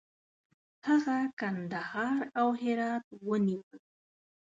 هغه 0.87 1.17
کندهار 1.39 2.19
او 2.39 2.47
هرات 2.61 3.05
ونیول. 3.27 3.79